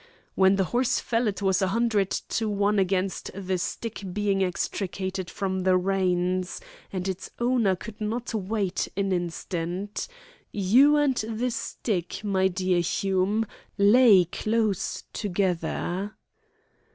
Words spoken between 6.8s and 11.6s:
and its owner could not wait an instant. You and the